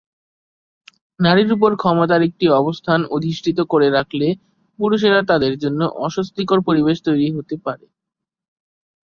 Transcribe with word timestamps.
নারীর 1.19 1.49
উপর 1.53 1.71
ক্ষমতার 1.75 2.21
একটি 2.23 2.45
অবস্থান 2.61 2.99
অধিষ্ঠিত 3.15 3.59
করে 3.69 3.87
রাখলে, 3.89 4.27
পুরুষরা 4.79 5.21
তাদের 5.23 5.53
জন্য 5.57 5.81
অস্বস্তিকর 6.05 6.59
পরিবেশ 6.67 6.97
তৈরি 7.07 7.27
হতে 7.31 7.55
পারে। 7.65 7.85